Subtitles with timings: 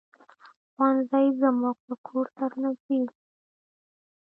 [0.73, 3.17] ښوونځی زمونږ له کور سره نږدې دی.